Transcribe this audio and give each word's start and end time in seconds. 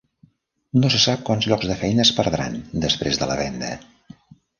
No 0.77 0.89
se 0.93 1.01
sap 1.03 1.19
quants 1.27 1.47
llocs 1.51 1.67
de 1.71 1.75
feina 1.81 2.05
es 2.09 2.13
perdran 2.21 2.57
després 2.87 3.21
de 3.25 3.29
la 3.33 3.37
venda. 3.43 3.71